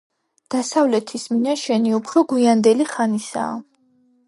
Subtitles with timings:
[0.53, 3.55] დასავლეთის მინაშენი უფრო გვიანდელი ხანისაა.